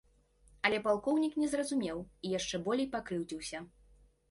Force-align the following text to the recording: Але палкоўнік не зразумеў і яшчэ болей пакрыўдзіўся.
Але 0.69 0.79
палкоўнік 0.87 1.35
не 1.41 1.51
зразумеў 1.51 2.01
і 2.25 2.33
яшчэ 2.39 2.63
болей 2.71 2.91
пакрыўдзіўся. 2.99 3.65